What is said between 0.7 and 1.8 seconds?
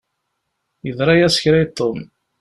Yeḍṛa-yas kra i